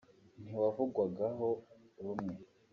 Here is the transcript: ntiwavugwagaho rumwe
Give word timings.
ntiwavugwagaho 0.43 1.49
rumwe 2.03 2.33